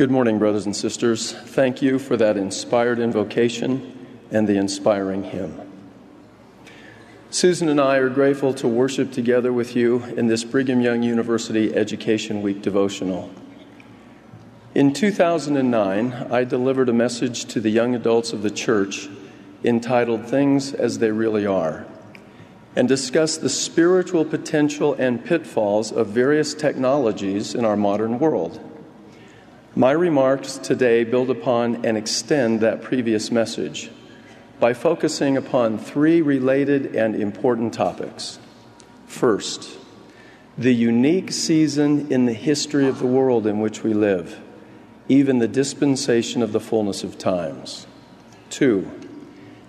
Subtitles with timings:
[0.00, 1.32] Good morning, brothers and sisters.
[1.32, 5.60] Thank you for that inspired invocation and the inspiring hymn.
[7.28, 11.74] Susan and I are grateful to worship together with you in this Brigham Young University
[11.74, 13.30] Education Week devotional.
[14.74, 19.06] In 2009, I delivered a message to the young adults of the church
[19.64, 21.84] entitled Things as They Really Are
[22.74, 28.66] and discussed the spiritual potential and pitfalls of various technologies in our modern world.
[29.76, 33.88] My remarks today build upon and extend that previous message
[34.58, 38.40] by focusing upon three related and important topics.
[39.06, 39.78] First,
[40.58, 44.40] the unique season in the history of the world in which we live,
[45.08, 47.86] even the dispensation of the fullness of times.
[48.50, 48.90] Two,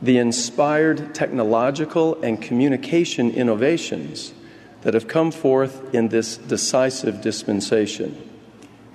[0.02, 4.34] the inspired technological and communication innovations
[4.82, 8.20] that have come forth in this decisive dispensation.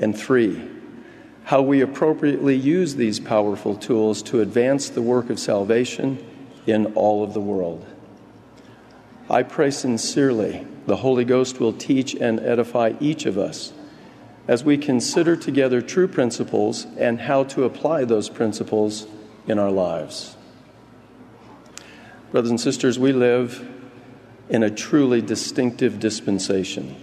[0.00, 0.75] And three,
[1.46, 6.18] how we appropriately use these powerful tools to advance the work of salvation
[6.66, 7.86] in all of the world.
[9.30, 13.72] I pray sincerely the Holy Ghost will teach and edify each of us
[14.48, 19.06] as we consider together true principles and how to apply those principles
[19.46, 20.36] in our lives.
[22.32, 23.64] Brothers and sisters, we live
[24.48, 26.96] in a truly distinctive dispensation.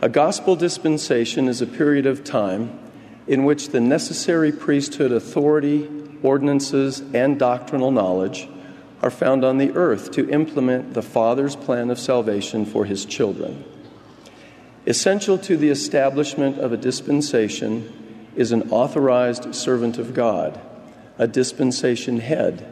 [0.00, 2.78] A gospel dispensation is a period of time
[3.26, 5.88] in which the necessary priesthood authority,
[6.22, 8.48] ordinances, and doctrinal knowledge
[9.02, 13.64] are found on the earth to implement the Father's plan of salvation for his children.
[14.86, 20.60] Essential to the establishment of a dispensation is an authorized servant of God,
[21.18, 22.70] a dispensation head,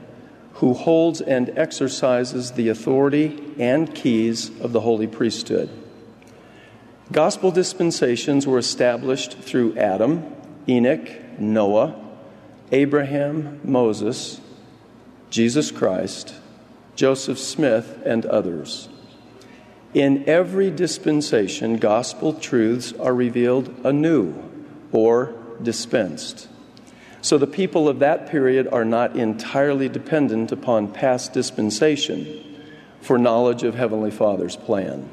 [0.54, 5.70] who holds and exercises the authority and keys of the holy priesthood.
[7.10, 10.34] Gospel dispensations were established through Adam,
[10.68, 11.94] Enoch, Noah,
[12.70, 14.40] Abraham, Moses,
[15.30, 16.34] Jesus Christ,
[16.94, 18.88] Joseph Smith, and others.
[19.94, 24.34] In every dispensation, gospel truths are revealed anew
[24.90, 26.48] or dispensed.
[27.20, 32.60] So the people of that period are not entirely dependent upon past dispensation
[33.00, 35.08] for knowledge of Heavenly Father's plan.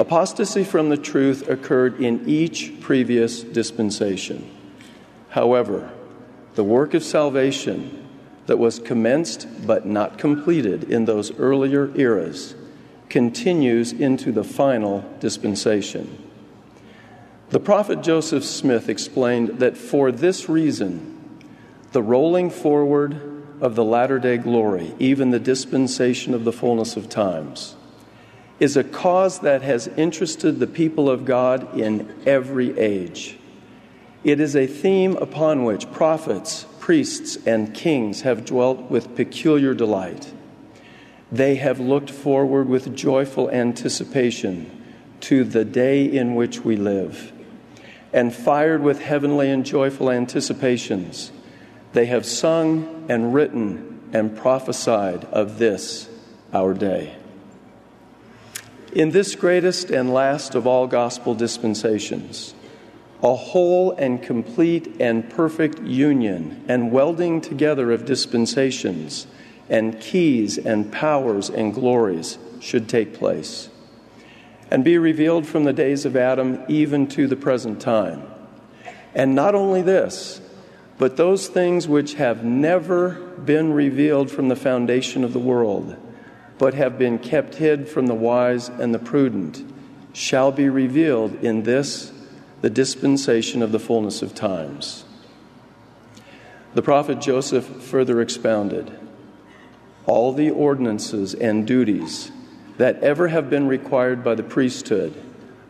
[0.00, 4.50] Apostasy from the truth occurred in each previous dispensation.
[5.28, 5.92] However,
[6.54, 8.08] the work of salvation
[8.46, 12.54] that was commenced but not completed in those earlier eras
[13.10, 16.30] continues into the final dispensation.
[17.50, 21.44] The prophet Joseph Smith explained that for this reason,
[21.92, 23.20] the rolling forward
[23.60, 27.76] of the latter day glory, even the dispensation of the fullness of times,
[28.60, 33.38] is a cause that has interested the people of God in every age.
[34.22, 40.30] It is a theme upon which prophets, priests, and kings have dwelt with peculiar delight.
[41.32, 44.70] They have looked forward with joyful anticipation
[45.20, 47.32] to the day in which we live.
[48.12, 51.32] And fired with heavenly and joyful anticipations,
[51.92, 56.08] they have sung and written and prophesied of this,
[56.52, 57.19] our day.
[58.92, 62.54] In this greatest and last of all gospel dispensations,
[63.22, 69.28] a whole and complete and perfect union and welding together of dispensations
[69.68, 73.68] and keys and powers and glories should take place
[74.72, 78.22] and be revealed from the days of Adam even to the present time.
[79.14, 80.40] And not only this,
[80.98, 83.10] but those things which have never
[83.44, 85.96] been revealed from the foundation of the world
[86.60, 89.64] but have been kept hid from the wise and the prudent,
[90.12, 92.12] shall be revealed in this,
[92.60, 95.06] the dispensation of the fullness of times.
[96.74, 98.92] The prophet Joseph further expounded
[100.04, 102.30] all the ordinances and duties
[102.76, 105.14] that ever have been required by the priesthood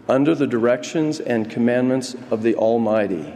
[0.09, 3.33] under the directions and commandments of the Almighty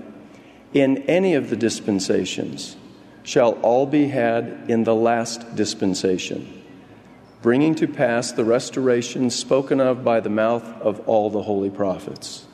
[0.73, 2.76] in any of the dispensations
[3.23, 6.63] shall all be had in the last dispensation
[7.44, 12.46] bringing to pass the restoration spoken of by the mouth of all the holy prophets.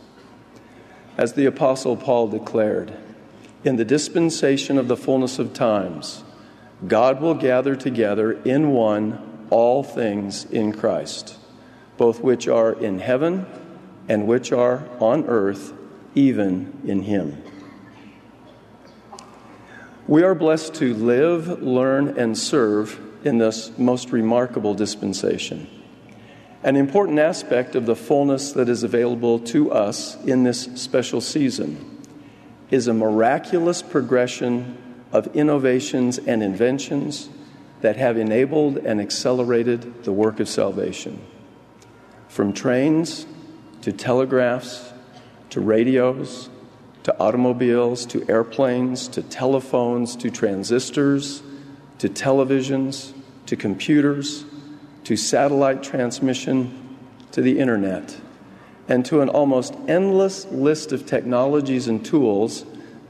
[1.16, 2.92] As the Apostle Paul declared,
[3.62, 6.24] in the dispensation of the fullness of times,
[6.88, 11.38] God will gather together in one all things in Christ,
[11.96, 13.46] both which are in heaven
[14.08, 15.72] and which are on earth,
[16.16, 17.40] even in Him.
[20.08, 25.68] We are blessed to live, learn, and serve in this most remarkable dispensation.
[26.62, 32.02] An important aspect of the fullness that is available to us in this special season
[32.70, 34.76] is a miraculous progression
[35.12, 37.30] of innovations and inventions
[37.80, 41.20] that have enabled and accelerated the work of salvation.
[42.28, 43.26] From trains
[43.82, 44.92] to telegraphs
[45.48, 46.50] to radios
[47.02, 51.42] to automobiles to airplanes to telephones to transistors
[52.00, 53.12] to televisions
[53.46, 54.44] to computers
[55.04, 56.98] to satellite transmission
[57.32, 58.16] to the internet
[58.88, 62.64] and to an almost endless list of technologies and tools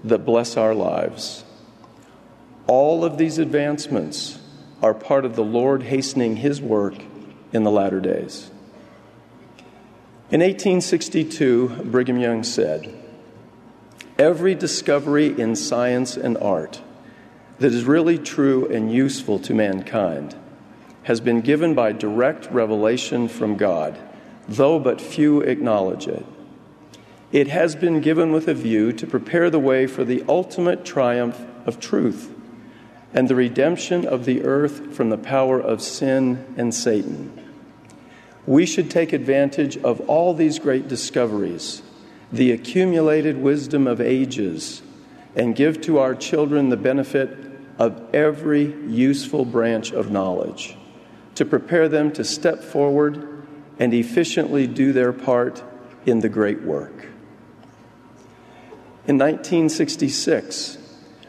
[0.05, 1.45] that bless our lives.
[2.67, 4.39] All of these advancements
[4.83, 6.95] are part of the Lord hastening His work
[7.53, 8.51] in the latter days.
[10.31, 12.95] In 1862, Brigham Young said,
[14.19, 16.81] Every discovery in science and art
[17.61, 20.35] that is really true and useful to mankind
[21.05, 23.99] has been given by direct revelation from God
[24.51, 26.27] though but few acknowledge it.
[27.33, 31.41] It has been given with a view to prepare the way for the ultimate triumph
[31.65, 32.35] of truth
[33.15, 37.33] and the redemption of the earth from the power of sin and Satan.
[38.47, 41.83] We should take advantage of all these great discoveries,
[42.33, 44.83] the accumulated wisdom of ages,
[45.37, 47.50] and give to our children the benefit
[47.81, 50.77] of every useful branch of knowledge
[51.35, 53.47] to prepare them to step forward
[53.79, 55.65] and efficiently do their part
[56.05, 57.07] in the great work.
[59.07, 60.77] In 1966,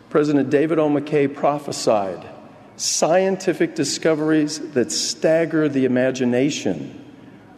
[0.09, 0.89] President David O.
[0.89, 2.27] McKay prophesied
[2.75, 6.97] scientific discoveries that stagger the imagination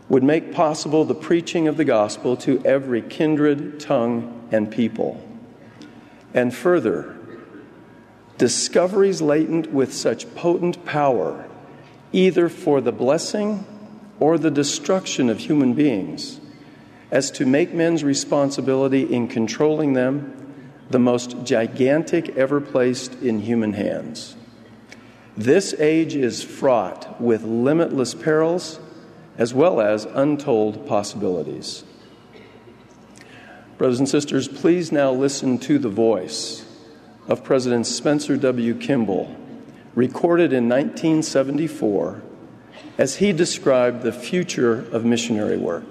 [0.07, 5.19] would make possible the preaching of the gospel to every kindred, tongue, and people.
[6.36, 7.18] And further,
[8.44, 11.48] discoveries latent with such potent power,
[12.12, 13.66] either for the blessing
[14.19, 16.42] or the destruction of human beings
[17.10, 20.54] as to make men's responsibility in controlling them
[20.90, 24.36] the most gigantic ever placed in human hands.
[25.38, 28.78] This age is fraught with limitless perils
[29.38, 31.86] as well as untold possibilities.
[33.78, 36.62] Brothers and sisters, please now listen to the voice
[37.28, 38.75] of President Spencer W.
[38.75, 39.36] Kimball,
[39.96, 42.22] recorded in 1974
[42.98, 45.86] as he described the future of missionary work.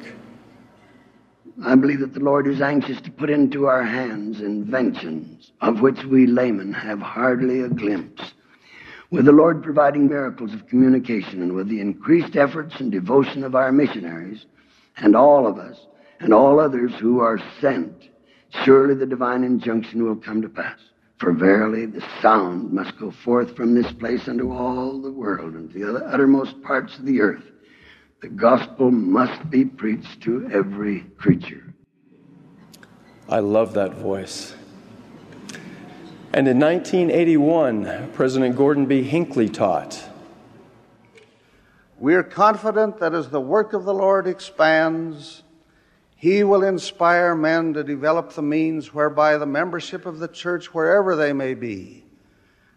[1.65, 6.03] I believe that the Lord is anxious to put into our hands inventions of which
[6.05, 8.33] we laymen have hardly a glimpse.
[9.11, 13.55] With the Lord providing miracles of communication and with the increased efforts and devotion of
[13.55, 14.47] our missionaries
[14.97, 15.79] and all of us
[16.21, 18.09] and all others who are sent,
[18.65, 20.79] surely the divine injunction will come to pass.
[21.23, 25.73] For verily the sound must go forth from this place unto all the world and
[25.73, 27.45] to the uttermost parts of the earth.
[28.23, 31.75] The gospel must be preached to every creature.
[33.29, 34.57] I love that voice.
[36.33, 39.05] And in 1981, President Gordon B.
[39.05, 40.03] Hinckley taught
[42.01, 45.45] We are confident that as the work of the Lord expands,
[46.23, 51.17] he will inspire men to develop the means whereby the membership of the church, wherever
[51.17, 52.05] they may be,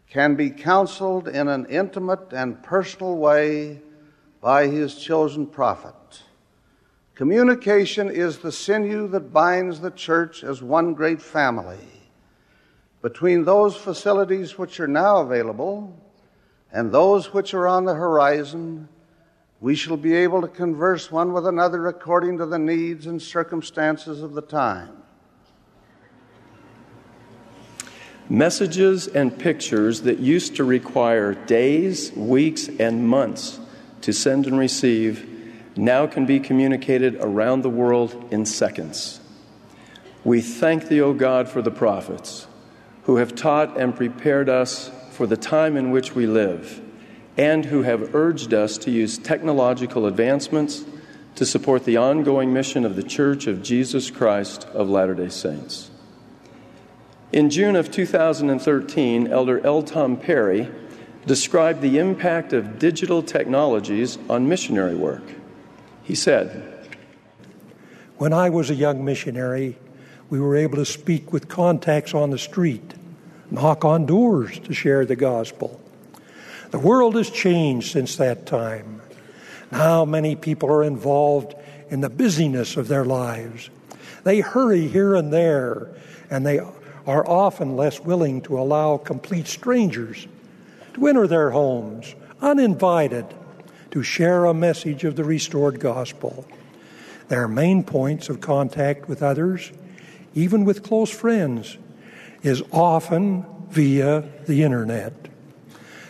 [0.10, 3.80] can be counseled in an intimate and personal way
[4.42, 6.24] by his chosen prophet.
[7.14, 12.02] Communication is the sinew that binds the church as one great family.
[13.04, 15.96] Between those facilities which are now available
[16.72, 18.90] and those which are on the horizon,
[19.62, 24.22] we shall be able to converse one with another according to the needs and circumstances
[24.22, 24.90] of the time.
[28.28, 33.60] Messages and pictures that used to require days, weeks, and months
[34.02, 35.32] to send and receive
[35.78, 39.20] now can be communicated around the world in seconds.
[40.24, 42.48] We thank thee, O God, for the prophets
[43.04, 46.82] who have taught and prepared us for the time in which we live
[47.38, 50.86] and who have urged us to use technological advancements
[51.36, 55.92] to support the ongoing mission of the Church of Jesus Christ of Latter day Saints.
[57.32, 59.84] In June of 2013, Elder L.
[59.84, 60.70] Tom Perry
[61.26, 65.24] described the impact of digital technologies on missionary work.
[66.04, 66.88] He said,
[68.18, 69.78] When I was a young missionary,
[70.30, 72.94] we were able to speak with contacts on the street,
[73.52, 75.82] knock on doors to share the gospel.
[76.76, 79.02] The world has changed since that time.
[79.72, 81.56] Now many people are involved
[81.90, 83.70] in the busyness of their lives.
[84.26, 85.88] They hurry here and there,
[86.30, 90.28] and they are often less willing to allow complete strangers
[90.96, 93.26] to enter their homes uninvited
[93.92, 96.46] to share a message of the restored gospel.
[97.30, 99.72] Their main points of contact with others,
[100.34, 101.78] even with close friends,
[102.44, 105.30] is often via the internet.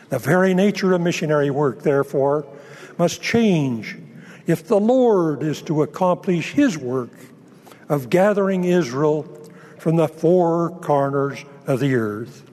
[0.10, 2.46] The very nature of missionary work, therefore,
[2.98, 3.98] must change
[4.48, 7.12] if the Lord is to accomplish His work
[7.90, 9.24] of gathering Israel
[9.80, 12.44] from the four corners of the earth.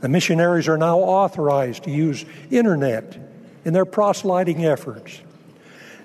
[0.00, 3.18] The missionaries are now authorized to use internet
[3.64, 5.20] in their proselyting efforts.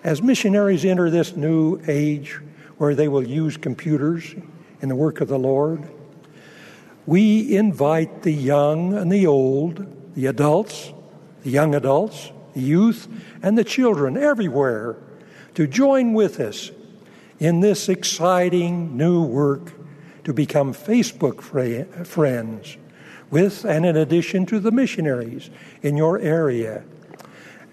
[0.03, 2.39] As missionaries enter this new age
[2.77, 4.36] where they will use computers
[4.81, 5.84] in the work of the Lord,
[7.07, 10.91] we invite the young and the old, the adults,
[11.43, 13.07] the young adults, the youth,
[13.43, 14.97] and the children everywhere
[15.53, 16.71] to join with us
[17.38, 19.74] in this exciting new work
[20.24, 21.39] to become Facebook
[22.07, 22.77] friends
[23.29, 25.51] with and in addition to the missionaries
[25.83, 26.83] in your area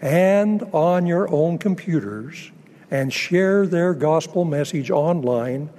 [0.02, 2.52] and on your own computers
[2.90, 5.70] and share their gospel message online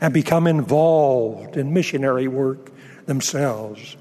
[0.00, 2.72] and become involved in missionary work
[3.04, 3.98] themselves.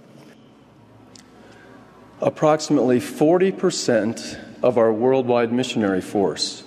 [2.23, 6.63] Approximately 40% of our worldwide missionary force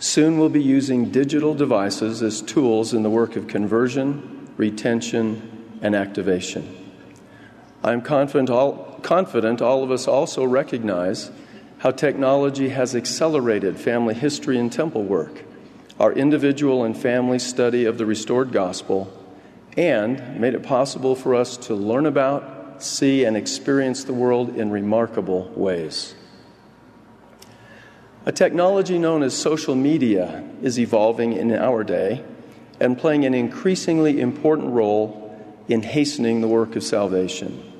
[0.00, 5.94] soon will be using digital devices as tools in the work of conversion, retention, and
[5.94, 6.76] activation.
[7.84, 11.30] I'm confident all, confident all of us also recognize
[11.78, 15.44] how technology has accelerated family history and temple work,
[16.00, 19.12] our individual and family study of the restored gospel,
[19.76, 24.70] and made it possible for us to learn about, see, and experience the world in
[24.70, 26.14] remarkable ways.
[28.26, 32.24] A technology known as social media is evolving in our day
[32.80, 35.22] and playing an increasingly important role
[35.68, 37.72] in hastening the work of salvation.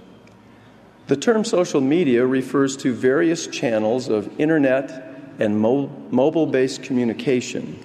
[1.08, 4.90] The term social media refers to various channels of internet
[5.38, 7.78] and mo- mobile based communication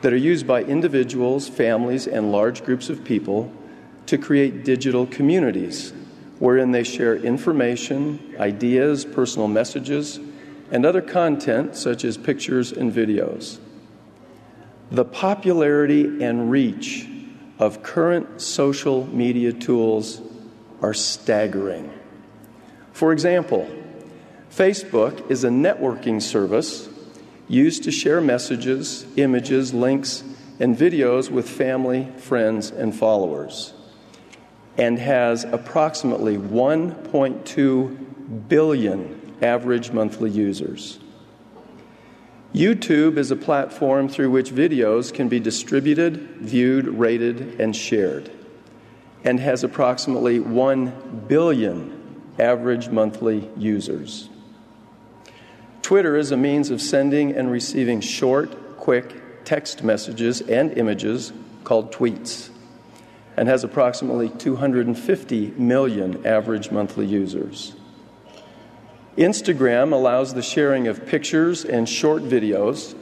[0.00, 3.52] that are used by individuals, families, and large groups of people
[4.06, 5.92] to create digital communities
[6.42, 10.18] wherein they share information, ideas, personal messages,
[10.72, 13.60] and other content such as pictures and videos.
[14.90, 17.08] The popularity and reach
[17.60, 20.20] of current social media tools
[20.80, 21.92] are staggering.
[22.92, 23.70] For example,
[24.50, 26.88] Facebook is a networking service
[27.46, 30.24] used to share messages, images, links,
[30.58, 33.74] and videos with family, friends, and followers,
[34.78, 40.98] and has approximately 1.2 billion average monthly users.
[42.54, 48.30] YouTube is a platform through which videos can be distributed, viewed, rated, and shared,
[49.24, 51.98] and has approximately 1 billion
[52.38, 54.28] average monthly users.
[55.80, 61.32] Twitter is a means of sending and receiving short, quick text messages and images
[61.64, 62.51] called tweets,
[63.36, 67.74] and has approximately 250 million average monthly users.
[69.16, 72.94] Instagram allows the sharing of pictures and short videos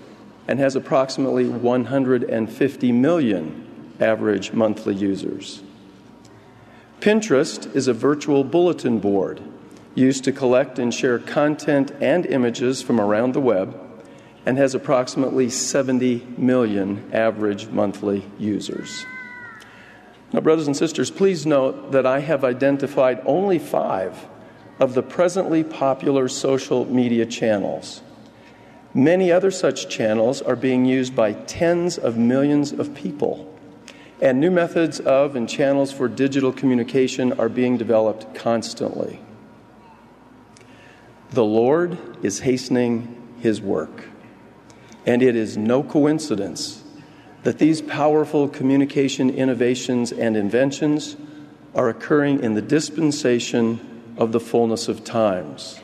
[0.48, 5.62] and has approximately 150 million average monthly users.
[7.00, 9.40] Pinterest is a virtual bulletin board
[9.94, 13.78] used to collect and share content and images from around the web
[14.46, 19.04] and has approximately 70 million average monthly users.
[20.32, 24.26] Now, brothers and sisters, please note that I have identified only five
[24.78, 28.02] of the presently popular social media channels.
[28.94, 33.52] Many other such channels are being used by tens of millions of people,
[34.20, 39.20] and new methods of and channels for digital communication are being developed constantly.
[41.30, 44.04] The Lord is hastening His work,
[45.06, 46.79] and it is no coincidence
[47.42, 51.16] that these powerful communication innovations and inventions
[51.74, 53.80] are occurring in the dispensation
[54.16, 55.80] of the fullness of times.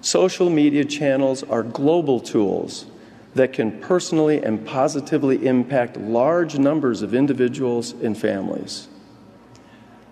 [0.00, 2.86] Social media channels are global tools
[3.34, 8.88] that can personally and positively impact large numbers of individuals and families.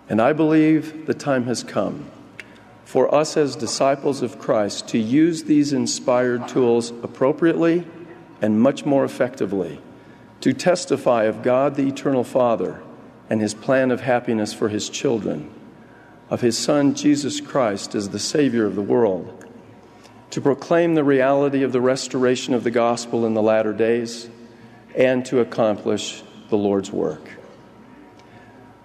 [0.09, 2.11] And I believe the time has come
[2.85, 7.87] for us as disciples of Christ to use these inspired tools appropriately
[8.43, 9.81] and much more effectively
[10.41, 12.83] to testify of God the Eternal Father
[13.29, 15.55] and His plan of happiness for His children
[16.31, 19.45] of his Son, Jesus Christ, as the Savior of the world,
[20.31, 24.31] to proclaim the reality of the restoration of the gospel in the latter days,
[24.95, 27.31] and to accomplish the Lord's work.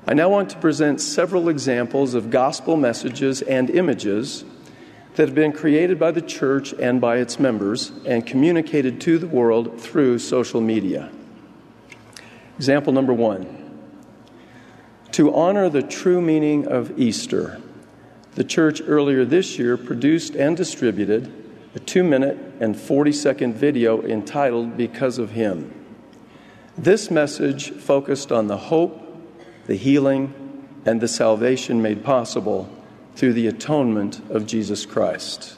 [0.08, 4.44] I now want to present several examples of gospel messages and images
[5.16, 9.28] that have been created by the church and by its members and communicated to the
[9.28, 11.12] world through social media.
[12.58, 13.80] Example number one
[15.14, 17.62] To honor the true meaning of Easter,
[18.36, 21.32] the church earlier this year produced and distributed
[21.76, 25.74] a two minute and 40 second video entitled Because of Him.
[26.78, 29.02] This message focused on the hope,
[29.66, 30.34] the healing,
[30.86, 32.70] and the salvation made possible
[33.16, 35.58] through the atonement of Jesus Christ.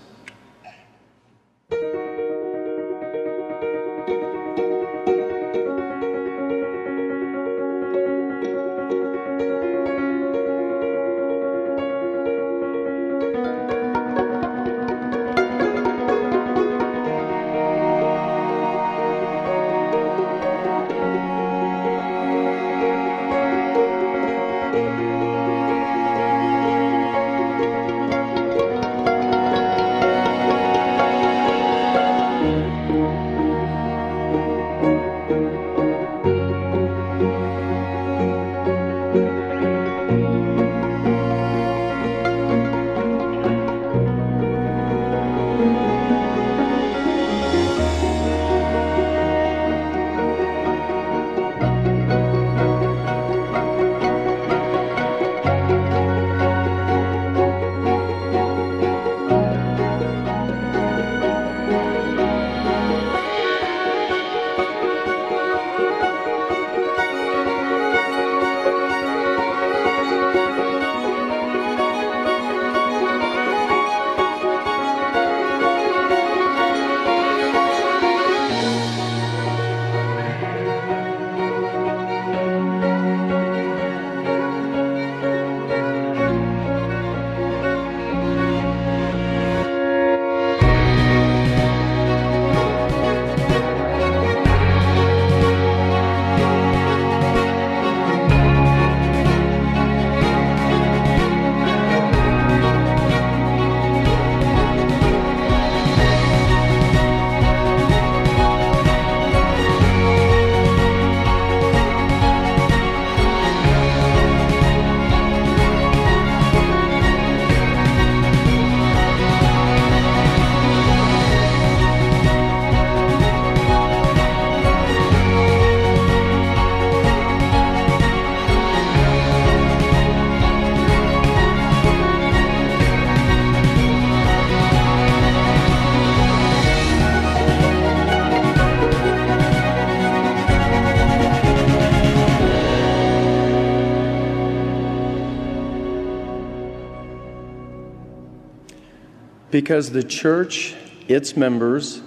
[149.58, 150.76] Because the church,
[151.08, 152.00] its members,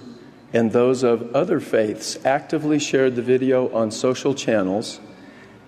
[0.53, 5.01] and those of other faiths actively shared the video on social channels,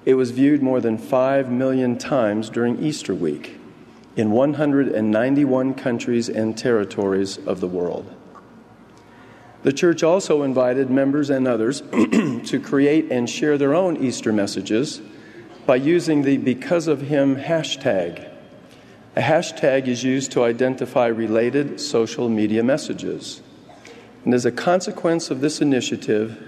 [0.06, 3.60] it was viewed more than 5 million times during Easter week
[4.16, 8.10] in 191 countries and territories of the world.
[9.64, 15.02] The church also invited members and others to create and share their own Easter messages
[15.66, 18.33] by using the Because of Him hashtag
[19.16, 23.42] a hashtag is used to identify related social media messages.
[24.26, 26.42] And as a consequence of this initiative,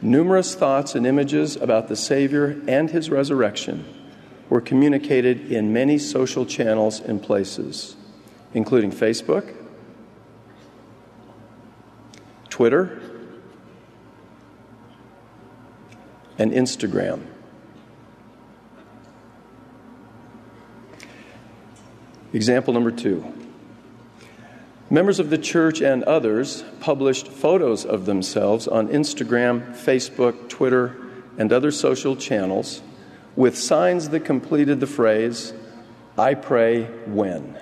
[0.00, 3.84] numerous thoughts and images about the Savior and his resurrection
[4.48, 7.96] were communicated in many social channels and places,
[8.54, 9.54] including Facebook,
[12.48, 13.02] Twitter,
[16.38, 17.22] and Instagram.
[22.36, 23.32] Example number two.
[24.90, 30.98] Members of the church and others published photos of themselves on Instagram, Facebook, Twitter,
[31.38, 32.82] and other social channels
[33.36, 35.54] with signs that completed the phrase,
[36.18, 37.58] I pray when.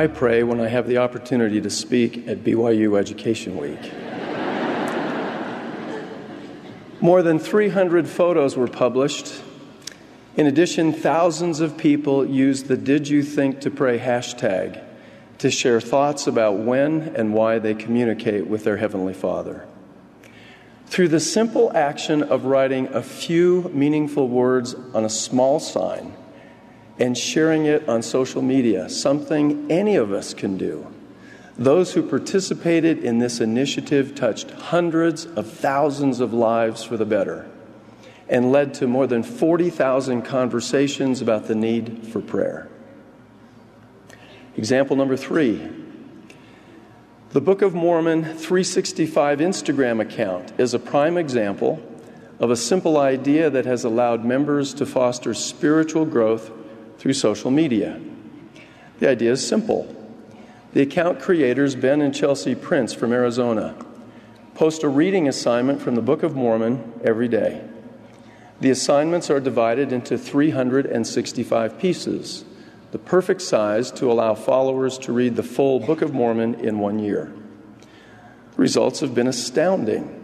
[0.00, 3.92] I pray when I have the opportunity to speak at BYU Education Week.
[7.02, 9.42] More than 300 photos were published.
[10.38, 14.82] In addition, thousands of people used the Did You Think to Pray hashtag
[15.36, 19.66] to share thoughts about when and why they communicate with their Heavenly Father.
[20.86, 26.16] Through the simple action of writing a few meaningful words on a small sign
[27.00, 30.86] and sharing it on social media, something any of us can do,
[31.56, 37.48] those who participated in this initiative touched hundreds of thousands of lives for the better
[38.28, 42.68] and led to more than 40,000 conversations about the need for prayer.
[44.56, 45.68] Example number three
[47.30, 51.80] the Book of Mormon 365 Instagram account is a prime example
[52.40, 56.50] of a simple idea that has allowed members to foster spiritual growth
[57.00, 57.98] through social media.
[58.98, 59.96] The idea is simple.
[60.74, 63.74] The account creators, Ben and Chelsea Prince from Arizona,
[64.54, 67.66] post a reading assignment from the Book of Mormon every day.
[68.60, 72.44] The assignments are divided into 365 pieces
[72.90, 76.98] the perfect size to allow followers to read the full Book of Mormon in one
[76.98, 77.32] year.
[78.52, 80.16] The Results have been astounding.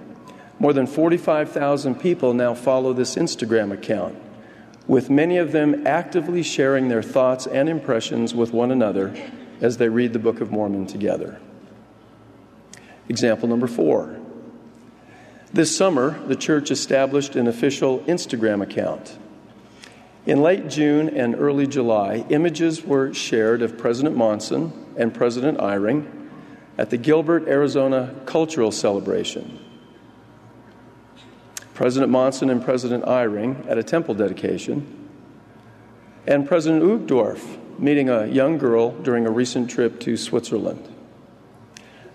[0.58, 4.16] More than 45,000 people now follow this Instagram account,
[4.86, 9.14] with many of them actively sharing their thoughts and impressions with one another
[9.60, 11.40] as they read the Book of Mormon together.
[13.08, 14.16] Example number four.
[15.52, 19.18] This summer, the church established an official Instagram account.
[20.26, 26.10] In late June and early July, images were shared of President Monson and President Eyring
[26.76, 29.65] at the Gilbert, Arizona Cultural Celebration.
[31.76, 35.10] President Monson and President Eyring at a temple dedication,
[36.26, 40.88] and President Uchtdorf meeting a young girl during a recent trip to Switzerland.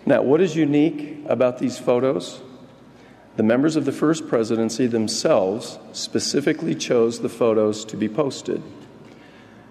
[0.04, 2.41] Now, what is unique about these photos?
[3.36, 8.63] The members of the First Presidency themselves specifically chose the photos to be posted.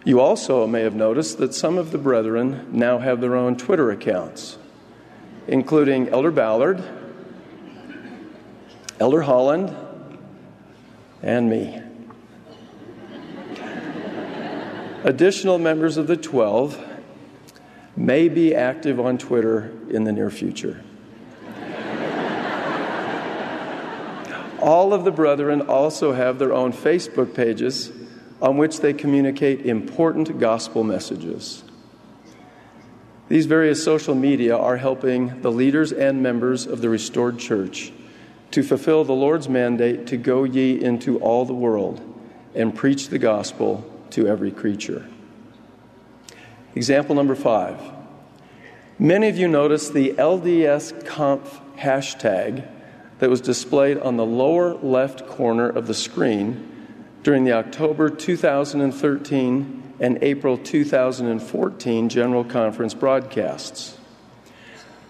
[0.04, 3.90] You also may have noticed that some of the brethren now have their own Twitter
[3.90, 4.56] accounts,
[5.48, 6.80] including Elder Ballard,
[9.00, 9.74] Elder Holland,
[11.22, 11.80] and me.
[15.04, 16.86] Additional members of the 12
[17.96, 20.84] may be active on Twitter in the near future.
[24.60, 27.90] All of the brethren also have their own Facebook pages
[28.42, 31.64] on which they communicate important gospel messages.
[33.28, 37.92] These various social media are helping the leaders and members of the restored church
[38.50, 42.00] to fulfill the Lord's mandate to go ye into all the world
[42.54, 45.08] and preach the gospel to every creature.
[46.74, 47.80] Example number five.
[48.98, 52.68] Many of you noticed the LDS Conf hashtag
[53.18, 56.66] that was displayed on the lower left corner of the screen
[57.22, 63.99] during the October 2013 and April 2014 General Conference broadcasts.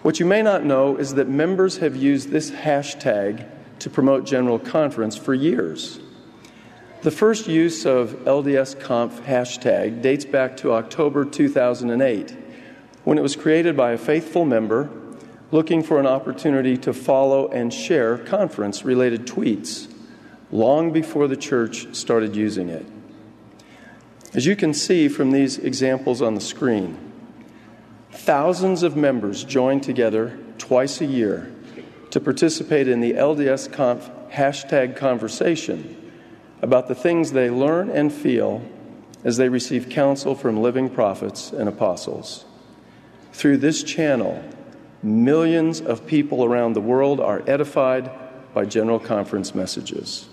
[0.01, 3.47] What you may not know is that members have used this hashtag
[3.79, 5.99] to promote General Conference for years.
[7.03, 12.35] The first use of LDS Conf hashtag dates back to October 2008
[13.03, 14.89] when it was created by a faithful member
[15.51, 19.91] looking for an opportunity to follow and share conference related tweets
[20.51, 22.85] long before the church started using it.
[24.33, 27.10] As you can see from these examples on the screen,
[28.23, 31.51] thousands of members join together twice a year
[32.11, 36.11] to participate in the LDS Conf hashtag conversation
[36.61, 38.61] about the things they learn and feel
[39.23, 42.45] as they receive counsel from living prophets and apostles.
[43.33, 44.43] Through this channel,
[45.03, 48.11] Millions of people around the world are edified
[48.53, 50.29] by General Conference messages.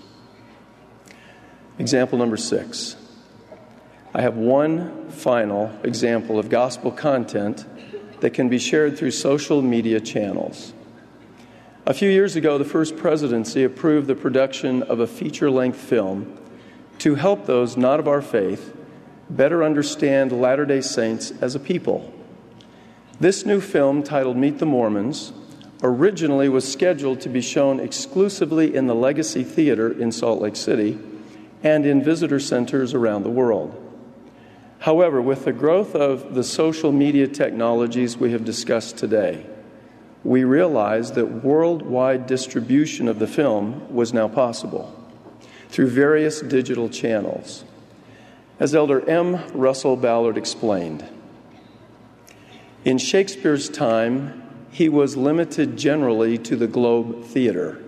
[1.78, 2.96] Example number six.
[4.12, 7.64] I have one final example of gospel content
[8.20, 10.72] that can be shared through social media channels.
[11.86, 16.38] A few years ago, the First Presidency approved the production of a feature length film
[16.98, 18.76] to help those not of our faith
[19.30, 22.12] better understand Latter day Saints as a people.
[23.20, 25.32] This new film, titled Meet the Mormons,
[25.82, 30.98] originally was scheduled to be shown exclusively in the Legacy Theater in Salt Lake City
[31.62, 33.87] and in visitor centers around the world.
[34.80, 39.44] However, with the growth of the social media technologies we have discussed today,
[40.24, 44.94] we realized that worldwide distribution of the film was now possible
[45.68, 47.64] through various digital channels.
[48.60, 49.46] As Elder M.
[49.52, 51.04] Russell Ballard explained,
[52.84, 57.82] In Shakespeare's time, he was limited generally to the Globe Theater,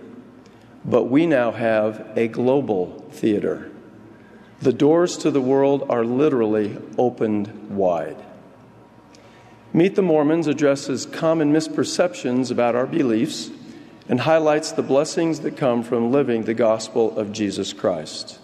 [0.83, 3.70] but we now have a global theater.
[4.61, 8.23] The doors to the world are literally opened wide.
[9.73, 13.49] Meet the Mormons addresses common misperceptions about our beliefs
[14.07, 18.39] and highlights the blessings that come from living the gospel of Jesus Christ.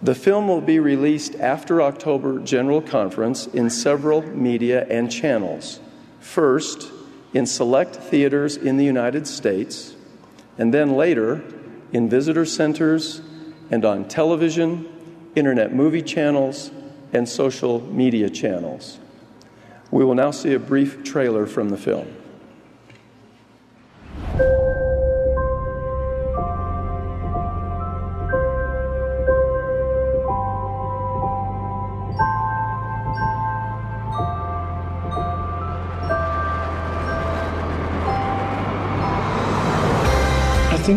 [0.00, 5.80] The film will be released after October General Conference in several media and channels.
[6.20, 6.90] First,
[7.34, 9.94] in select theaters in the United States,
[10.56, 11.42] and then later
[11.92, 13.20] in visitor centers
[13.70, 14.88] and on television,
[15.34, 16.70] internet movie channels,
[17.12, 18.98] and social media channels.
[19.90, 22.14] We will now see a brief trailer from the film.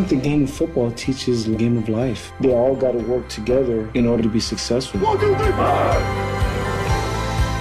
[0.03, 2.33] Think the game of football teaches the game of life.
[2.39, 4.99] They all got to work together in order to be successful.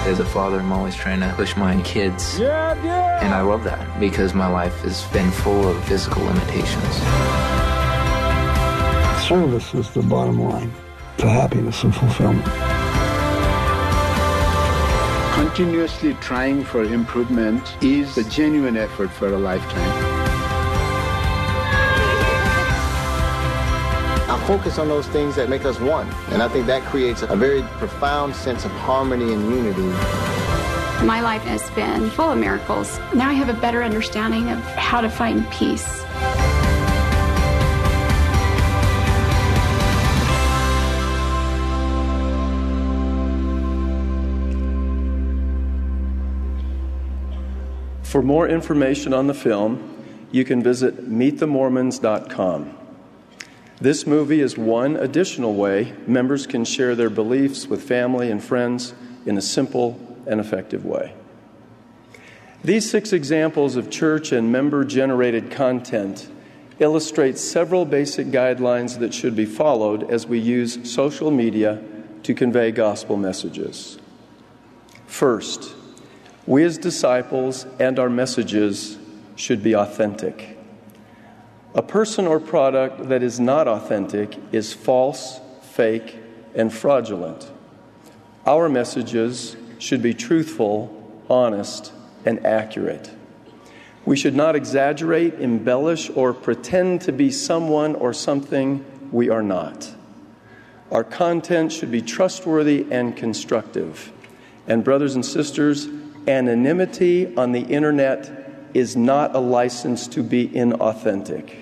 [0.04, 2.40] As a father, I'm always trying to push my kids.
[2.40, 3.24] Yeah, yeah.
[3.24, 6.94] And I love that because my life has been full of physical limitations.
[9.28, 10.72] Service is the bottom line
[11.18, 12.44] to happiness and fulfillment.
[15.34, 20.11] Continuously trying for improvement is a genuine effort for a lifetime.
[24.46, 26.08] Focus on those things that make us one.
[26.30, 29.88] And I think that creates a very profound sense of harmony and unity.
[31.06, 32.98] My life has been full of miracles.
[33.14, 36.02] Now I have a better understanding of how to find peace.
[48.02, 49.88] For more information on the film,
[50.30, 52.81] you can visit meetthemormons.com.
[53.82, 58.94] This movie is one additional way members can share their beliefs with family and friends
[59.26, 61.16] in a simple and effective way.
[62.62, 66.30] These six examples of church and member generated content
[66.78, 71.82] illustrate several basic guidelines that should be followed as we use social media
[72.22, 73.98] to convey gospel messages.
[75.08, 75.74] First,
[76.46, 78.96] we as disciples and our messages
[79.34, 80.56] should be authentic.
[81.74, 86.18] A person or product that is not authentic is false, fake,
[86.54, 87.50] and fraudulent.
[88.44, 91.92] Our messages should be truthful, honest,
[92.26, 93.10] and accurate.
[94.04, 99.94] We should not exaggerate, embellish, or pretend to be someone or something we are not.
[100.90, 104.12] Our content should be trustworthy and constructive.
[104.66, 105.88] And, brothers and sisters,
[106.28, 111.61] anonymity on the internet is not a license to be inauthentic.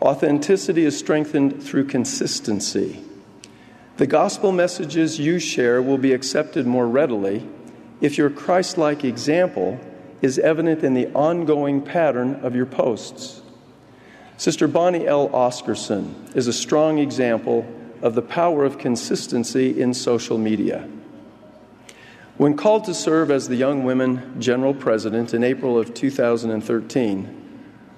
[0.00, 3.02] Authenticity is strengthened through consistency.
[3.96, 7.46] The gospel messages you share will be accepted more readily
[8.00, 9.80] if your Christ like example
[10.22, 13.42] is evident in the ongoing pattern of your posts.
[14.36, 15.28] Sister Bonnie L.
[15.30, 17.66] Oscarson is a strong example
[18.00, 20.88] of the power of consistency in social media.
[22.36, 27.37] When called to serve as the Young Women General President in April of 2013,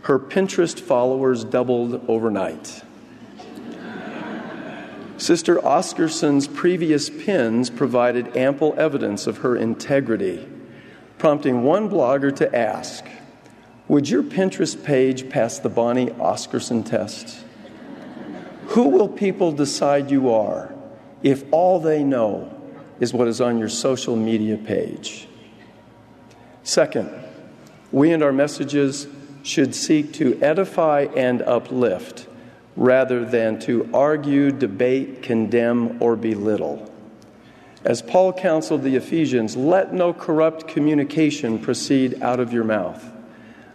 [0.02, 2.82] her Pinterest followers doubled overnight.
[5.18, 10.48] Sister Oscarson's previous pins provided ample evidence of her integrity,
[11.18, 13.04] prompting one blogger to ask
[13.88, 17.44] Would your Pinterest page pass the Bonnie Oscarson test?
[18.68, 20.74] Who will people decide you are
[21.22, 22.56] if all they know
[22.98, 25.28] is what is on your social media page?
[26.62, 27.10] Second,
[27.92, 29.06] we and our messages
[29.42, 32.26] should seek to edify and uplift
[32.76, 36.90] rather than to argue, debate, condemn, or belittle.
[37.84, 43.04] As Paul counseled the Ephesians, let no corrupt communication proceed out of your mouth,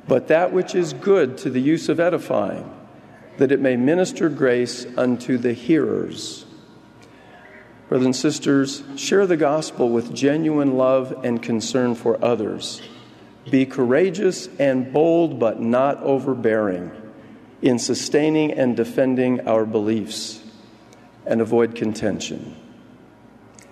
[0.07, 2.71] but that which is good to the use of edifying,
[3.37, 6.45] that it may minister grace unto the hearers.
[7.89, 12.81] Brothers and sisters, share the gospel with genuine love and concern for others
[13.49, 16.91] be courageous and bold, but not overbearing
[17.61, 20.41] in sustaining and defending our beliefs,
[21.25, 22.55] and avoid contention.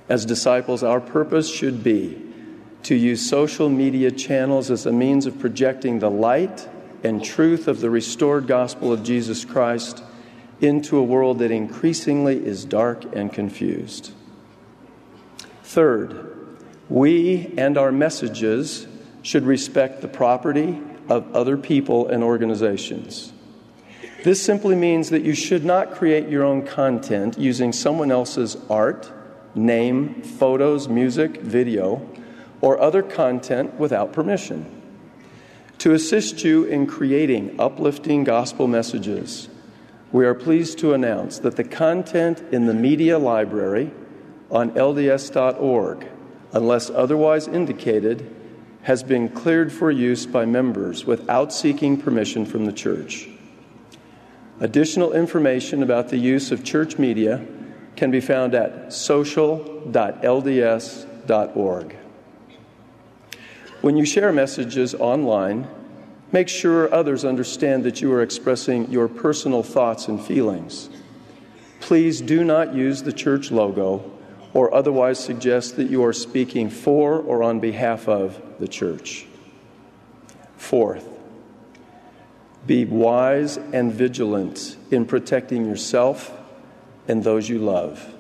[0.09, 2.21] As disciples, our purpose should be
[2.83, 6.67] to use social media channels as a means of projecting the light
[7.03, 10.03] and truth of the restored gospel of Jesus Christ
[10.59, 14.11] into a world that increasingly is dark and confused.
[15.63, 16.29] Third,
[16.89, 18.87] We and our messages
[19.23, 23.33] should respect the property of other people and organizations.
[24.23, 29.11] This simply means that you should not create your own content using someone else's art,
[29.55, 32.07] name, photos, music, video,
[32.61, 34.81] or other content without permission.
[35.79, 39.49] To assist you in creating uplifting gospel messages,
[40.13, 43.91] we are pleased to announce that the content in the media library
[44.49, 46.07] on LDS.org,
[46.53, 48.33] unless otherwise indicated,
[48.83, 53.29] has been cleared for use by members without seeking permission from the church.
[54.59, 57.43] Additional information about the use of church media
[57.95, 59.95] can be found at social.lds.org.
[63.81, 65.67] When you share messages online,
[66.31, 70.89] make sure others understand that you are expressing your personal thoughts and feelings.
[71.79, 74.12] Please do not use the church logo
[74.53, 79.25] or otherwise suggest that you are speaking for or on behalf of the church.
[80.57, 81.07] Fourth,
[82.65, 86.31] be wise and vigilant in protecting yourself
[87.07, 88.13] and those you love.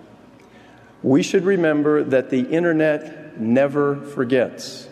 [1.01, 4.87] We should remember that the internet never forgets.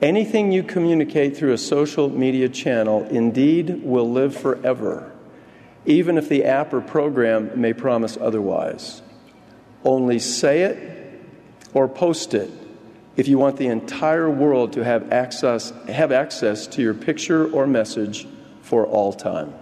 [0.00, 5.12] Anything you communicate through a social media channel indeed will live forever,
[5.86, 9.01] even if the app or program may promise otherwise.
[9.84, 11.20] Only say it
[11.74, 12.50] or post it
[13.16, 17.66] if you want the entire world to have access, have access to your picture or
[17.66, 18.26] message
[18.62, 19.52] for all time.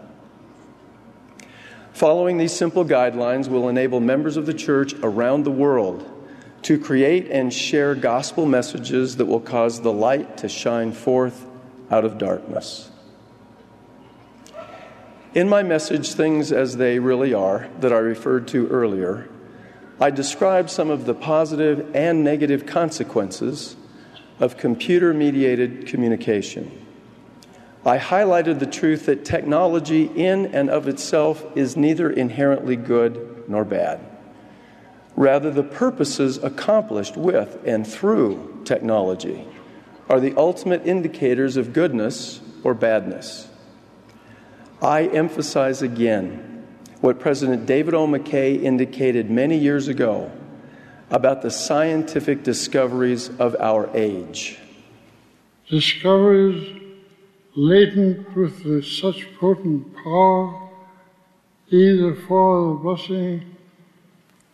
[1.92, 6.09] Following these simple guidelines will enable members of the church around the world
[6.62, 11.44] to create and share gospel messages that will cause the light to shine forth
[11.90, 12.90] out of darkness.
[15.35, 19.28] In my message, Things as They Really Are, that I referred to earlier,
[20.00, 23.76] I described some of the positive and negative consequences
[24.38, 26.86] of computer mediated communication.
[27.84, 33.64] I highlighted the truth that technology, in and of itself, is neither inherently good nor
[33.64, 34.00] bad.
[35.16, 39.46] Rather, the purposes accomplished with and through technology
[40.08, 43.48] are the ultimate indicators of goodness or badness.
[44.80, 46.49] I emphasize again
[47.00, 48.06] what President David O.
[48.06, 50.30] McKay indicated many years ago
[51.10, 54.58] about the scientific discoveries of our age.
[55.68, 56.78] Discoveries
[57.56, 60.68] latent with such potent power,
[61.70, 63.56] either for the blessing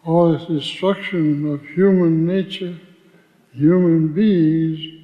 [0.05, 2.79] or the destruction of human nature,
[3.53, 5.03] human beings,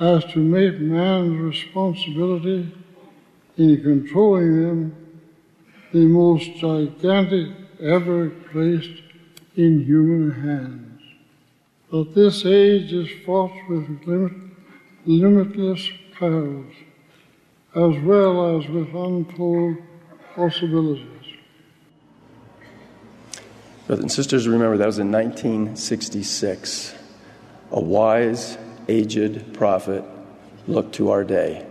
[0.00, 2.72] as to make man's responsibility
[3.58, 5.07] in controlling them
[5.92, 7.48] the most gigantic
[7.80, 9.02] ever placed
[9.56, 11.02] in human hands.
[11.90, 14.32] But this age is fraught with limit,
[15.06, 16.74] limitless perils,
[17.74, 19.76] as well as with untold
[20.34, 21.06] possibilities.
[23.86, 26.94] Brothers and sisters, remember that was in 1966.
[27.70, 30.04] A wise, aged prophet
[30.66, 31.66] looked to our day.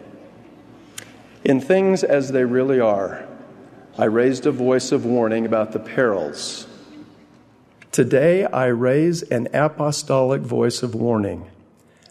[1.43, 3.26] In things as they really are,
[3.99, 6.67] I raised a voice of warning about the perils.
[7.91, 11.49] Today, I raise an apostolic voice of warning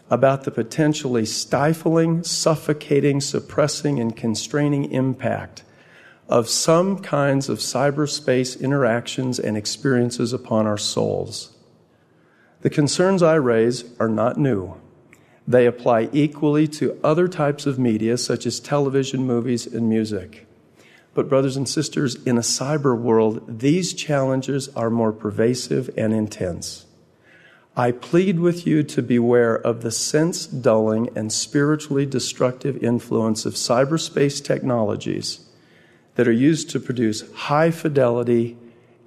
[0.09, 5.63] about the potentially stifling, suffocating, suppressing, and constraining impact
[6.27, 11.55] of some kinds of cyberspace interactions and experiences upon our souls.
[12.63, 14.75] The concerns I raise are not new.
[15.47, 20.46] They apply equally to other types of media, such as television, movies, and music.
[21.17, 26.85] But, brothers and sisters, in a cyber world, these challenges are more pervasive and intense.
[27.75, 33.55] I plead with you to beware of the sense dulling and spiritually destructive influence of
[33.55, 35.39] cyberspace technologies
[36.13, 38.55] that are used to produce high fidelity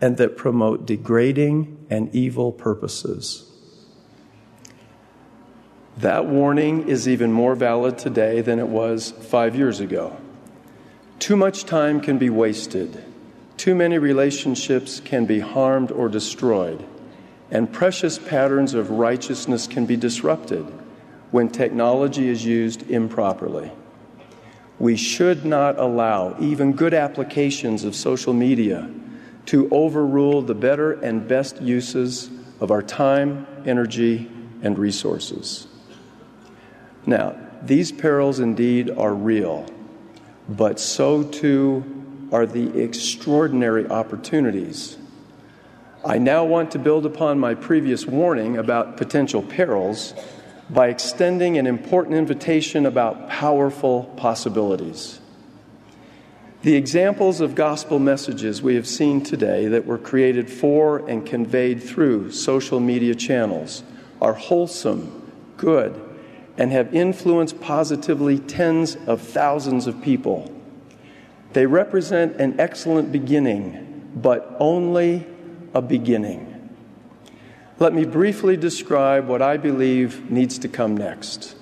[0.00, 3.48] and that promote degrading and evil purposes.
[5.98, 10.16] That warning is even more valid today than it was five years ago.
[11.20, 13.04] Too much time can be wasted,
[13.58, 16.82] too many relationships can be harmed or destroyed,
[17.50, 20.64] and precious patterns of righteousness can be disrupted
[21.30, 23.70] when technology is used improperly.
[24.78, 28.90] We should not allow even good applications of social media
[29.44, 34.30] to overrule the better and best uses of our time, energy,
[34.62, 35.66] and resources.
[37.04, 39.66] Now, these perils indeed are real
[40.50, 41.84] but so too
[42.32, 44.98] are the extraordinary opportunities.
[46.04, 50.12] I now want to build upon my previous warning about potential perils
[50.68, 55.20] by extending an important invitation about powerful possibilities.
[56.62, 61.82] The examples of gospel messages we have seen today that were created for and conveyed
[61.82, 63.82] through social media channels
[64.20, 66.09] are wholesome, good,
[66.60, 70.54] and have influenced positively tens of thousands of people.
[71.54, 75.26] They represent an excellent beginning, but only
[75.72, 76.76] a beginning.
[77.78, 81.56] Let me briefly describe what I believe needs to come next.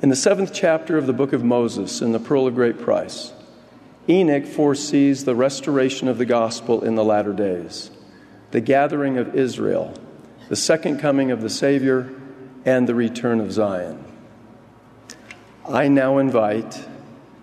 [0.00, 3.32] In the seventh chapter of the book of Moses, in the Pearl of Great Price,
[4.08, 7.90] Enoch foresees the restoration of the gospel in the latter days,
[8.52, 9.92] the gathering of Israel,
[10.48, 12.14] the second coming of the Savior,
[12.64, 14.04] and the return of Zion.
[15.68, 16.86] I now invite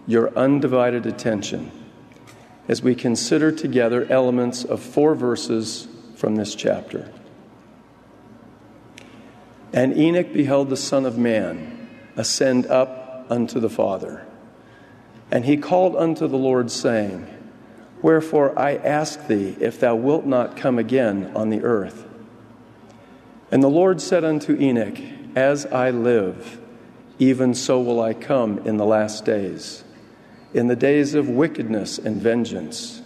[0.08, 1.72] your undivided attention
[2.68, 7.12] as we consider together elements of four verses from this chapter.
[9.74, 14.26] And Enoch beheld the Son of Man ascend up unto the Father.
[15.32, 17.26] And he called unto the Lord, saying,
[18.02, 22.06] Wherefore I ask thee if thou wilt not come again on the earth.
[23.52, 24.98] And the Lord said unto Enoch,
[25.36, 26.60] As I live,
[27.20, 29.84] even so will I come in the last days
[30.54, 33.02] in the days of wickedness and vengeance.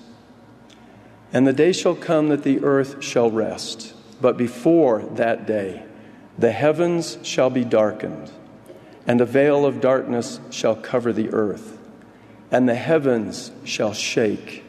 [1.31, 5.83] And the day shall come that the earth shall rest, but before that day
[6.37, 8.31] the heavens shall be darkened,
[9.07, 11.77] and a veil of darkness shall cover the earth,
[12.51, 14.63] and the heavens shall shake,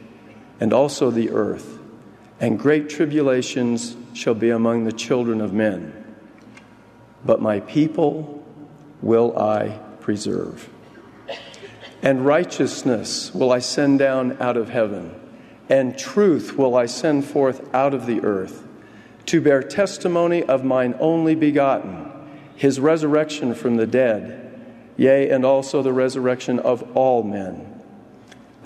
[0.60, 1.78] and also the earth,
[2.40, 5.92] and great tribulations shall be among the children of men.
[7.24, 8.44] But my people
[9.02, 10.68] will I preserve
[12.02, 15.12] and righteousness will I send down out of heaven,
[15.68, 18.64] and truth will I send forth out of the earth,
[19.26, 22.12] to bear testimony of mine only begotten,
[22.54, 24.42] his resurrection from the dead,
[24.96, 27.75] yea, and also the resurrection of all men.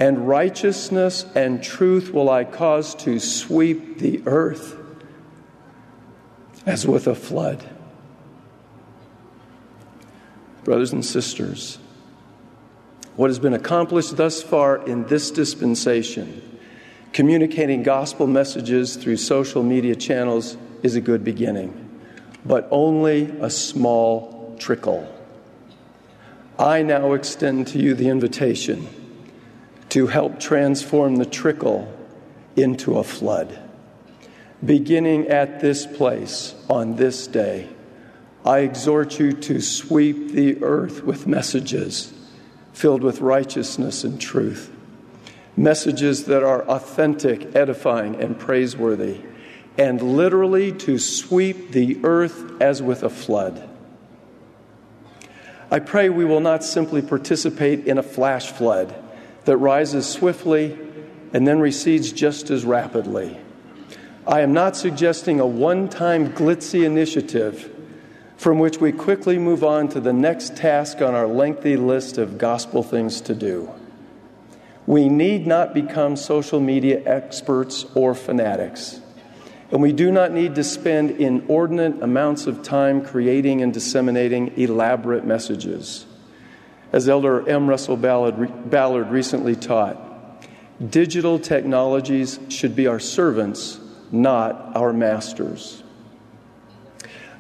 [0.01, 4.75] And righteousness and truth will I cause to sweep the earth
[6.65, 7.63] as with a flood.
[10.65, 11.79] Brothers and sisters,
[13.17, 16.59] what has been accomplished thus far in this dispensation,
[17.13, 22.01] communicating gospel messages through social media channels, is a good beginning,
[22.47, 25.07] but only a small trickle.
[26.59, 28.89] I now extend to you the invitation
[29.91, 31.93] to help transform the trickle
[32.57, 33.59] into a flood.
[34.65, 37.69] Beginning at this place on this day,
[38.45, 42.13] I exhort you to sweep the earth with messages
[42.73, 44.75] filled with righteousness and truth.
[45.57, 49.21] Messages that are authentic, edifying, and praiseworthy,
[49.77, 53.69] and literally to sweep the earth as with a flood.
[55.71, 58.95] I pray we will not simply participate in a flash flood
[59.51, 60.79] that rises swiftly
[61.33, 63.37] and then recedes just as rapidly.
[64.25, 67.69] I am not suggesting a one time glitzy initiative
[68.37, 72.39] from which we quickly move on to the next task on our lengthy list of
[72.39, 73.69] gospel things to do.
[74.87, 79.01] We need not become social media experts or fanatics.
[79.73, 85.25] And we do not need to spend inordinate amounts of time creating and disseminating elaborate
[85.25, 86.07] messages.
[86.93, 87.69] As Elder M.
[87.69, 89.97] Russell Ballard, Ballard recently taught,
[90.91, 93.79] digital technologies should be our servants,
[94.11, 95.83] not our masters.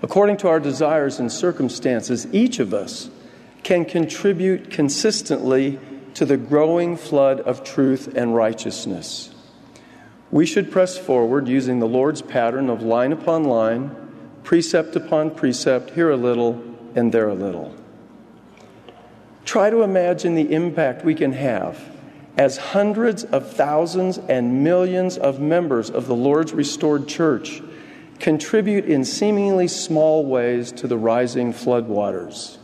[0.02, 3.10] According to our desires and circumstances, each of us
[3.62, 5.78] can contribute consistently
[6.14, 9.34] to the growing flood of truth and righteousness.
[10.30, 13.90] We should press forward using the Lord's pattern of line upon line,
[14.44, 16.62] precept upon precept, here a little
[16.94, 17.74] and there a little.
[19.50, 21.76] Try to imagine the impact we can have
[22.36, 27.60] as hundreds of thousands and millions of members of the Lord's restored church
[28.20, 32.58] contribute in seemingly small ways to the rising floodwaters.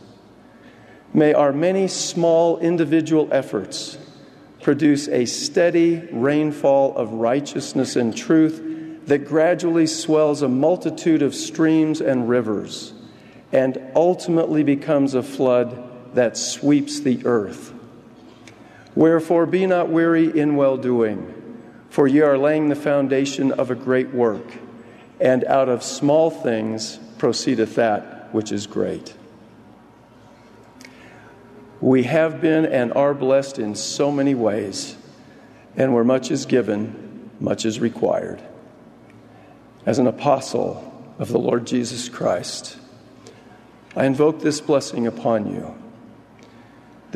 [1.13, 3.97] May our many small individual efforts
[4.61, 8.61] produce a steady rainfall of righteousness and truth
[9.07, 12.93] that gradually swells a multitude of streams and rivers
[13.51, 17.73] and ultimately becomes a flood that sweeps the earth.
[18.95, 21.33] Wherefore, be not weary in well doing,
[21.89, 24.45] for ye are laying the foundation of a great work
[25.19, 29.15] and out of small things proceedeth that which is great.
[31.81, 34.95] We have been and are blessed in so many ways,
[35.75, 38.41] and where much is given, much is required.
[39.85, 42.77] as an apostle of the Lord Jesus Christ,
[43.95, 45.73] I invoke this blessing upon you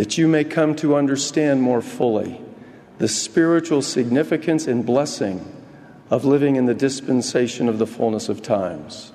[0.01, 2.41] that you may come to understand more fully
[2.97, 5.45] the spiritual significance and blessing
[6.09, 9.11] of living in the dispensation of the fullness of times.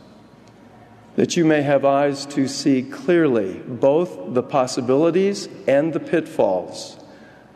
[1.16, 6.97] That you may have eyes to see clearly both the possibilities and the pitfalls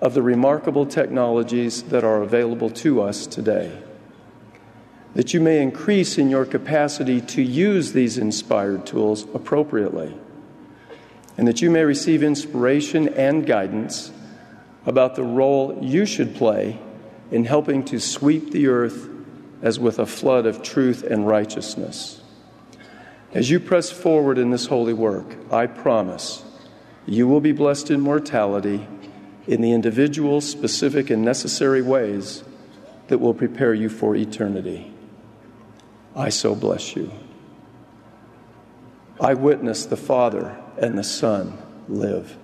[0.01, 3.81] of the remarkable technologies that are available to us today.
[5.15, 10.17] That you may increase in your capacity to use these inspired tools appropriately
[11.37, 14.13] and that you may receive inspiration and guidance
[14.87, 16.79] about the role you should play
[17.31, 19.09] in helping to sweep the earth
[19.63, 22.23] as with a flood of truth and righteousness.
[23.33, 26.45] As you press forward in this holy work, I promise
[27.07, 28.87] you will be blessed in mortality
[29.47, 32.45] in the individual, specific, and necessary ways
[33.09, 34.93] that will prepare you for eternity.
[36.15, 37.11] I so bless you.
[39.21, 41.57] I witness the Father and the Son
[41.89, 42.37] live.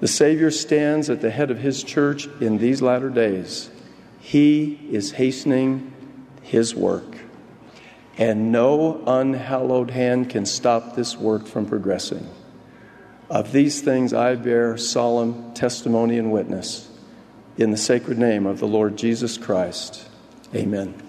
[0.00, 3.70] The Savior stands at the head of His church in these latter days.
[4.20, 5.92] He is hastening
[6.42, 7.18] His work,
[8.18, 12.28] and no unhallowed hand can stop this work from progressing.
[13.28, 16.88] Of these things I bear solemn testimony and witness
[17.56, 20.06] in the sacred name of the Lord Jesus Christ.
[20.54, 21.05] Amen.